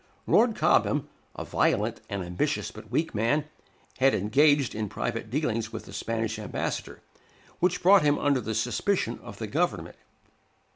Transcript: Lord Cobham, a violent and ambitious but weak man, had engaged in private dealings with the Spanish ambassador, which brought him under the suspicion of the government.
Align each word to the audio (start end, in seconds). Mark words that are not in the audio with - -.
Lord 0.25 0.55
Cobham, 0.55 1.07
a 1.35 1.45
violent 1.45 2.01
and 2.09 2.23
ambitious 2.23 2.71
but 2.71 2.89
weak 2.89 3.13
man, 3.13 3.45
had 3.99 4.15
engaged 4.15 4.73
in 4.73 4.89
private 4.89 5.29
dealings 5.29 5.71
with 5.71 5.85
the 5.85 5.93
Spanish 5.93 6.39
ambassador, 6.39 7.01
which 7.59 7.83
brought 7.83 8.01
him 8.01 8.17
under 8.17 8.41
the 8.41 8.55
suspicion 8.55 9.19
of 9.21 9.37
the 9.37 9.45
government. 9.45 9.97